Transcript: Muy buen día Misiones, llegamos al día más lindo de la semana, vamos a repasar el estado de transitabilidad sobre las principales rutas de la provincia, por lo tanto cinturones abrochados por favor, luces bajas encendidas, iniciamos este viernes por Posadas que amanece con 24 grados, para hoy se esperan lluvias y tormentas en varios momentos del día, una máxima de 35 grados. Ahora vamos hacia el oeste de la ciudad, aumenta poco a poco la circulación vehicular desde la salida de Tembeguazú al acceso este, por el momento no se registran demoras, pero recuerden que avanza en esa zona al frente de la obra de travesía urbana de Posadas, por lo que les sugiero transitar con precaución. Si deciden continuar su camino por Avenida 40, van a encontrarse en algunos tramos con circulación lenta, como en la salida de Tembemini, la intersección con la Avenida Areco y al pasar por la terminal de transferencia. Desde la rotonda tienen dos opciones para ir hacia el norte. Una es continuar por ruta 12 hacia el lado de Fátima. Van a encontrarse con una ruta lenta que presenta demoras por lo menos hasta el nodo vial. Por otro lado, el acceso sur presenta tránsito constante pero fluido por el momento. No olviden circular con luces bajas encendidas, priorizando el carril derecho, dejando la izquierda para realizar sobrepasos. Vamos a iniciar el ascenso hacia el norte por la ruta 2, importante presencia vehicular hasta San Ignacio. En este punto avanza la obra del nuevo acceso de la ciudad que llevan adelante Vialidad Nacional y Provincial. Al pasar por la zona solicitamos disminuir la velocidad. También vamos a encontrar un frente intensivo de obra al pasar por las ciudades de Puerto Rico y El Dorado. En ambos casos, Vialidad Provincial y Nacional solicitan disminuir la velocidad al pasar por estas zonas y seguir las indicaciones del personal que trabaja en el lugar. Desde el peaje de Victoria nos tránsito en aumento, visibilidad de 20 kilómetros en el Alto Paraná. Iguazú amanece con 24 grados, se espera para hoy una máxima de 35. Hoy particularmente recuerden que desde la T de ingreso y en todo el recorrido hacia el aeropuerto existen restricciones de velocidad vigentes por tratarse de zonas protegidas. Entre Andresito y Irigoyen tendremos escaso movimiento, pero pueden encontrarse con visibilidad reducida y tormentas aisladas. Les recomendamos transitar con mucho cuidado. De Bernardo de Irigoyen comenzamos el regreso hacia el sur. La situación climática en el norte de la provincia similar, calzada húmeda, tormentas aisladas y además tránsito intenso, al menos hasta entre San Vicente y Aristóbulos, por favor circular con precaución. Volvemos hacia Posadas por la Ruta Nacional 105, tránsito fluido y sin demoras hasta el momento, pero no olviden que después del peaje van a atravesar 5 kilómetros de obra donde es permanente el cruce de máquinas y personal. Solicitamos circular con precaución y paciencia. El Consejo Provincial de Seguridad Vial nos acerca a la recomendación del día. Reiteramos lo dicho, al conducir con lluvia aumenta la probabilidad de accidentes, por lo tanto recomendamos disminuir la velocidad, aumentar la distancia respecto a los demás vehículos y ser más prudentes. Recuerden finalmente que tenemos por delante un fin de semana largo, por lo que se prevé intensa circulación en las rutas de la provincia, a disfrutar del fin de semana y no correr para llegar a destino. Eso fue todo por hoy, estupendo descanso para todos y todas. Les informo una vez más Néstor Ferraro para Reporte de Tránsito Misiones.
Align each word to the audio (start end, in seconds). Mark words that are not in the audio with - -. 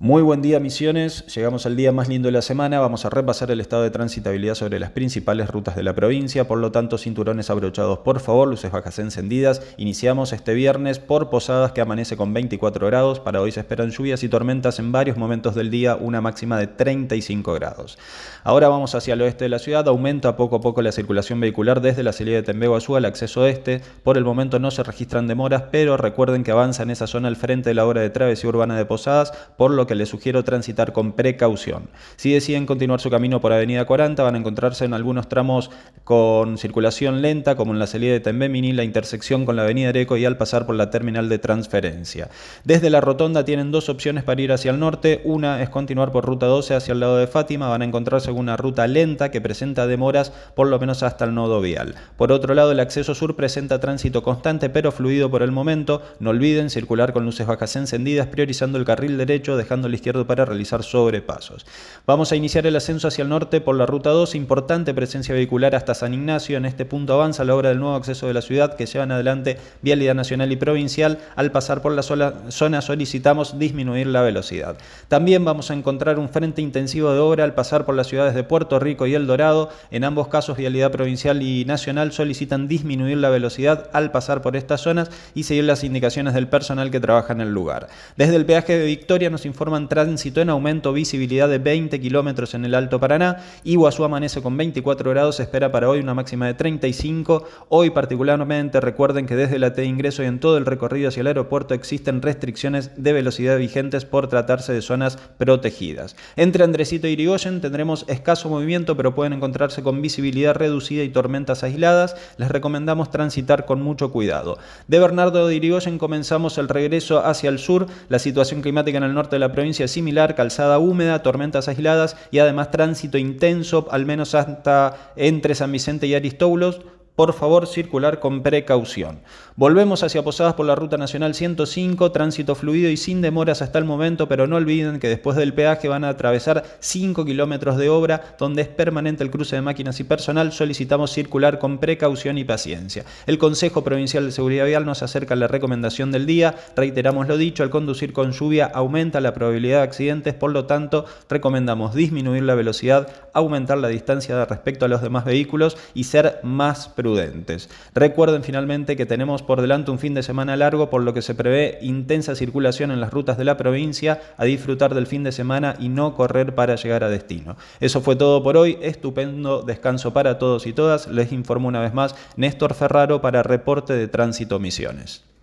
Muy 0.00 0.22
buen 0.22 0.42
día 0.42 0.58
Misiones, 0.58 1.24
llegamos 1.32 1.66
al 1.66 1.76
día 1.76 1.92
más 1.92 2.08
lindo 2.08 2.26
de 2.26 2.32
la 2.32 2.42
semana, 2.42 2.80
vamos 2.80 3.04
a 3.04 3.10
repasar 3.10 3.52
el 3.52 3.60
estado 3.60 3.84
de 3.84 3.92
transitabilidad 3.92 4.56
sobre 4.56 4.80
las 4.80 4.90
principales 4.90 5.48
rutas 5.48 5.76
de 5.76 5.84
la 5.84 5.94
provincia, 5.94 6.48
por 6.48 6.58
lo 6.58 6.72
tanto 6.72 6.98
cinturones 6.98 7.48
abrochados 7.48 7.98
por 7.98 8.18
favor, 8.18 8.48
luces 8.48 8.72
bajas 8.72 8.98
encendidas, 8.98 9.62
iniciamos 9.76 10.32
este 10.32 10.52
viernes 10.52 10.98
por 10.98 11.30
Posadas 11.30 11.70
que 11.70 11.80
amanece 11.80 12.16
con 12.16 12.34
24 12.34 12.88
grados, 12.88 13.20
para 13.20 13.40
hoy 13.40 13.52
se 13.52 13.60
esperan 13.60 13.90
lluvias 13.90 14.24
y 14.24 14.28
tormentas 14.28 14.80
en 14.80 14.90
varios 14.90 15.16
momentos 15.16 15.54
del 15.54 15.70
día, 15.70 15.94
una 15.94 16.20
máxima 16.20 16.58
de 16.58 16.66
35 16.66 17.52
grados. 17.54 17.96
Ahora 18.42 18.68
vamos 18.68 18.96
hacia 18.96 19.14
el 19.14 19.22
oeste 19.22 19.44
de 19.44 19.50
la 19.50 19.60
ciudad, 19.60 19.86
aumenta 19.86 20.36
poco 20.36 20.56
a 20.56 20.60
poco 20.60 20.82
la 20.82 20.90
circulación 20.90 21.38
vehicular 21.38 21.80
desde 21.80 22.02
la 22.02 22.12
salida 22.12 22.38
de 22.38 22.42
Tembeguazú 22.42 22.96
al 22.96 23.04
acceso 23.04 23.46
este, 23.46 23.80
por 24.02 24.18
el 24.18 24.24
momento 24.24 24.58
no 24.58 24.72
se 24.72 24.82
registran 24.82 25.28
demoras, 25.28 25.62
pero 25.70 25.96
recuerden 25.96 26.42
que 26.42 26.50
avanza 26.50 26.82
en 26.82 26.90
esa 26.90 27.06
zona 27.06 27.28
al 27.28 27.36
frente 27.36 27.70
de 27.70 27.74
la 27.74 27.86
obra 27.86 28.00
de 28.00 28.10
travesía 28.10 28.50
urbana 28.50 28.76
de 28.76 28.86
Posadas, 28.86 29.32
por 29.56 29.70
lo 29.70 29.83
que 29.86 29.94
les 29.94 30.08
sugiero 30.08 30.44
transitar 30.44 30.92
con 30.92 31.12
precaución. 31.12 31.88
Si 32.16 32.32
deciden 32.32 32.66
continuar 32.66 33.00
su 33.00 33.10
camino 33.10 33.40
por 33.40 33.52
Avenida 33.52 33.84
40, 33.84 34.22
van 34.22 34.34
a 34.34 34.38
encontrarse 34.38 34.84
en 34.84 34.94
algunos 34.94 35.28
tramos 35.28 35.70
con 36.04 36.58
circulación 36.58 37.22
lenta, 37.22 37.56
como 37.56 37.72
en 37.72 37.78
la 37.78 37.86
salida 37.86 38.12
de 38.12 38.20
Tembemini, 38.20 38.72
la 38.72 38.84
intersección 38.84 39.44
con 39.44 39.56
la 39.56 39.62
Avenida 39.62 39.90
Areco 39.90 40.16
y 40.16 40.24
al 40.24 40.36
pasar 40.36 40.66
por 40.66 40.76
la 40.76 40.90
terminal 40.90 41.28
de 41.28 41.38
transferencia. 41.38 42.28
Desde 42.64 42.90
la 42.90 43.00
rotonda 43.00 43.44
tienen 43.44 43.70
dos 43.70 43.88
opciones 43.88 44.24
para 44.24 44.40
ir 44.40 44.52
hacia 44.52 44.70
el 44.70 44.78
norte. 44.78 45.20
Una 45.24 45.62
es 45.62 45.68
continuar 45.68 46.12
por 46.12 46.24
ruta 46.24 46.46
12 46.46 46.74
hacia 46.74 46.92
el 46.92 47.00
lado 47.00 47.16
de 47.16 47.26
Fátima. 47.26 47.68
Van 47.68 47.82
a 47.82 47.84
encontrarse 47.84 48.30
con 48.30 48.40
una 48.40 48.56
ruta 48.56 48.86
lenta 48.86 49.30
que 49.30 49.40
presenta 49.40 49.86
demoras 49.86 50.32
por 50.54 50.68
lo 50.68 50.78
menos 50.78 51.02
hasta 51.02 51.24
el 51.24 51.34
nodo 51.34 51.60
vial. 51.60 51.94
Por 52.16 52.32
otro 52.32 52.54
lado, 52.54 52.72
el 52.72 52.80
acceso 52.80 53.14
sur 53.14 53.36
presenta 53.36 53.80
tránsito 53.80 54.22
constante 54.22 54.70
pero 54.70 54.92
fluido 54.92 55.30
por 55.30 55.42
el 55.42 55.52
momento. 55.52 56.02
No 56.20 56.30
olviden 56.30 56.70
circular 56.70 57.12
con 57.12 57.24
luces 57.24 57.46
bajas 57.46 57.76
encendidas, 57.76 58.28
priorizando 58.28 58.78
el 58.78 58.84
carril 58.84 59.18
derecho, 59.18 59.56
dejando 59.56 59.73
la 59.82 59.94
izquierda 59.94 60.26
para 60.26 60.44
realizar 60.44 60.82
sobrepasos. 60.82 61.66
Vamos 62.06 62.32
a 62.32 62.36
iniciar 62.36 62.66
el 62.66 62.76
ascenso 62.76 63.08
hacia 63.08 63.22
el 63.22 63.28
norte 63.28 63.60
por 63.60 63.74
la 63.74 63.86
ruta 63.86 64.10
2, 64.10 64.34
importante 64.34 64.94
presencia 64.94 65.34
vehicular 65.34 65.74
hasta 65.74 65.94
San 65.94 66.14
Ignacio. 66.14 66.56
En 66.56 66.64
este 66.64 66.84
punto 66.84 67.14
avanza 67.14 67.44
la 67.44 67.54
obra 67.54 67.70
del 67.70 67.80
nuevo 67.80 67.96
acceso 67.96 68.26
de 68.26 68.34
la 68.34 68.42
ciudad 68.42 68.76
que 68.76 68.86
llevan 68.86 69.12
adelante 69.12 69.58
Vialidad 69.82 70.14
Nacional 70.14 70.52
y 70.52 70.56
Provincial. 70.56 71.18
Al 71.36 71.50
pasar 71.50 71.82
por 71.82 71.92
la 71.92 72.02
zona 72.02 72.82
solicitamos 72.82 73.58
disminuir 73.58 74.06
la 74.06 74.22
velocidad. 74.22 74.76
También 75.08 75.44
vamos 75.44 75.70
a 75.70 75.74
encontrar 75.74 76.18
un 76.18 76.28
frente 76.28 76.62
intensivo 76.62 77.12
de 77.12 77.18
obra 77.18 77.44
al 77.44 77.54
pasar 77.54 77.84
por 77.84 77.94
las 77.94 78.06
ciudades 78.06 78.34
de 78.34 78.44
Puerto 78.44 78.78
Rico 78.78 79.06
y 79.06 79.14
El 79.14 79.26
Dorado. 79.26 79.70
En 79.90 80.04
ambos 80.04 80.28
casos, 80.28 80.56
Vialidad 80.56 80.92
Provincial 80.92 81.42
y 81.42 81.64
Nacional 81.64 82.12
solicitan 82.12 82.68
disminuir 82.68 83.18
la 83.18 83.30
velocidad 83.30 83.90
al 83.92 84.10
pasar 84.10 84.42
por 84.42 84.56
estas 84.56 84.80
zonas 84.80 85.10
y 85.34 85.44
seguir 85.44 85.64
las 85.64 85.84
indicaciones 85.84 86.34
del 86.34 86.48
personal 86.48 86.90
que 86.90 87.00
trabaja 87.00 87.32
en 87.32 87.40
el 87.40 87.52
lugar. 87.52 87.88
Desde 88.16 88.36
el 88.36 88.46
peaje 88.46 88.78
de 88.78 88.86
Victoria 88.86 89.30
nos 89.30 89.46
tránsito 89.88 90.40
en 90.40 90.50
aumento, 90.50 90.92
visibilidad 90.92 91.48
de 91.48 91.58
20 91.58 92.00
kilómetros 92.00 92.54
en 92.54 92.64
el 92.64 92.74
Alto 92.74 93.00
Paraná. 93.00 93.38
Iguazú 93.64 94.04
amanece 94.04 94.42
con 94.42 94.56
24 94.56 95.10
grados, 95.10 95.36
se 95.36 95.44
espera 95.44 95.72
para 95.72 95.88
hoy 95.88 96.00
una 96.00 96.12
máxima 96.12 96.46
de 96.46 96.54
35. 96.54 97.44
Hoy 97.70 97.90
particularmente 97.90 98.80
recuerden 98.80 99.26
que 99.26 99.36
desde 99.36 99.58
la 99.58 99.72
T 99.72 99.80
de 99.80 99.86
ingreso 99.86 100.22
y 100.22 100.26
en 100.26 100.38
todo 100.38 100.58
el 100.58 100.66
recorrido 100.66 101.08
hacia 101.08 101.22
el 101.22 101.28
aeropuerto 101.28 101.74
existen 101.74 102.20
restricciones 102.20 102.90
de 103.02 103.12
velocidad 103.12 103.56
vigentes 103.56 104.04
por 104.04 104.28
tratarse 104.28 104.72
de 104.72 104.82
zonas 104.82 105.16
protegidas. 105.38 106.14
Entre 106.36 106.62
Andresito 106.62 107.08
y 107.08 107.12
Irigoyen 107.12 107.60
tendremos 107.60 108.04
escaso 108.08 108.48
movimiento, 108.48 108.96
pero 108.96 109.14
pueden 109.14 109.32
encontrarse 109.32 109.82
con 109.82 110.02
visibilidad 110.02 110.54
reducida 110.54 111.02
y 111.02 111.08
tormentas 111.08 111.62
aisladas. 111.64 112.16
Les 112.36 112.50
recomendamos 112.50 113.10
transitar 113.10 113.64
con 113.64 113.82
mucho 113.82 114.12
cuidado. 114.12 114.58
De 114.88 114.98
Bernardo 114.98 115.48
de 115.48 115.54
Irigoyen 115.54 115.98
comenzamos 115.98 116.58
el 116.58 116.68
regreso 116.68 117.24
hacia 117.24 117.48
el 117.48 117.58
sur. 117.58 117.86
La 118.08 118.18
situación 118.18 118.60
climática 118.60 118.98
en 118.98 119.04
el 119.04 119.14
norte 119.14 119.36
de 119.36 119.40
la 119.40 119.52
provincia 119.54 119.88
similar, 119.88 120.34
calzada 120.34 120.78
húmeda, 120.78 121.22
tormentas 121.22 121.68
aisladas 121.68 122.16
y 122.30 122.38
además 122.38 122.70
tránsito 122.70 123.18
intenso, 123.18 123.86
al 123.90 124.04
menos 124.04 124.34
hasta 124.34 125.12
entre 125.16 125.54
San 125.54 125.72
Vicente 125.72 126.06
y 126.06 126.14
Aristóbulos, 126.14 126.80
por 127.16 127.32
favor 127.32 127.66
circular 127.66 128.18
con 128.18 128.42
precaución. 128.42 129.20
Volvemos 129.56 130.02
hacia 130.02 130.24
Posadas 130.24 130.54
por 130.54 130.66
la 130.66 130.74
Ruta 130.74 130.96
Nacional 130.96 131.34
105, 131.34 132.10
tránsito 132.10 132.56
fluido 132.56 132.90
y 132.90 132.96
sin 132.96 133.20
demoras 133.20 133.62
hasta 133.62 133.78
el 133.78 133.84
momento, 133.84 134.26
pero 134.26 134.48
no 134.48 134.56
olviden 134.56 134.98
que 134.98 135.08
después 135.08 135.36
del 135.36 135.54
peaje 135.54 135.88
van 135.88 136.02
a 136.02 136.08
atravesar 136.08 136.64
5 136.80 137.24
kilómetros 137.24 137.76
de 137.76 137.88
obra 137.88 138.34
donde 138.36 138.62
es 138.62 138.68
permanente 138.68 139.22
el 139.22 139.30
cruce 139.30 139.54
de 139.54 139.62
máquinas 139.62 140.00
y 140.00 140.04
personal. 140.04 140.52
Solicitamos 140.52 141.12
circular 141.12 141.60
con 141.60 141.78
precaución 141.78 142.36
y 142.36 142.44
paciencia. 142.44 143.04
El 143.26 143.38
Consejo 143.38 143.84
Provincial 143.84 144.24
de 144.24 144.32
Seguridad 144.32 144.66
Vial 144.66 144.84
nos 144.84 145.04
acerca 145.04 145.34
a 145.34 145.36
la 145.36 145.46
recomendación 145.46 146.10
del 146.10 146.26
día. 146.26 146.56
Reiteramos 146.74 147.28
lo 147.28 147.36
dicho, 147.36 147.62
al 147.62 147.70
conducir 147.70 148.12
con 148.12 148.32
lluvia 148.32 148.66
aumenta 148.66 149.20
la 149.20 149.34
probabilidad 149.34 149.78
de 149.78 149.84
accidentes, 149.84 150.34
por 150.34 150.50
lo 150.50 150.64
tanto 150.64 151.04
recomendamos 151.28 151.94
disminuir 151.94 152.42
la 152.42 152.56
velocidad, 152.56 153.08
aumentar 153.32 153.78
la 153.78 153.88
distancia 153.88 154.44
respecto 154.46 154.84
a 154.84 154.88
los 154.88 155.00
demás 155.00 155.24
vehículos 155.24 155.76
y 155.94 156.04
ser 156.04 156.40
más 156.42 156.88
prudentes. 157.04 157.68
Recuerden 157.94 158.42
finalmente 158.42 158.96
que 158.96 159.04
tenemos 159.04 159.42
por 159.42 159.60
delante 159.60 159.90
un 159.90 159.98
fin 159.98 160.14
de 160.14 160.22
semana 160.22 160.56
largo, 160.56 160.88
por 160.88 161.02
lo 161.02 161.12
que 161.12 161.20
se 161.20 161.34
prevé 161.34 161.78
intensa 161.82 162.34
circulación 162.34 162.90
en 162.90 163.02
las 163.02 163.12
rutas 163.12 163.36
de 163.36 163.44
la 163.44 163.58
provincia, 163.58 164.22
a 164.38 164.46
disfrutar 164.46 164.94
del 164.94 165.06
fin 165.06 165.22
de 165.22 165.30
semana 165.30 165.76
y 165.78 165.90
no 165.90 166.14
correr 166.14 166.54
para 166.54 166.76
llegar 166.76 167.04
a 167.04 167.10
destino. 167.10 167.58
Eso 167.78 168.00
fue 168.00 168.16
todo 168.16 168.42
por 168.42 168.56
hoy, 168.56 168.78
estupendo 168.80 169.60
descanso 169.60 170.14
para 170.14 170.38
todos 170.38 170.66
y 170.66 170.72
todas. 170.72 171.06
Les 171.08 171.30
informo 171.30 171.68
una 171.68 171.82
vez 171.82 171.92
más 171.92 172.14
Néstor 172.38 172.72
Ferraro 172.72 173.20
para 173.20 173.42
Reporte 173.42 173.92
de 173.92 174.08
Tránsito 174.08 174.58
Misiones. 174.58 175.33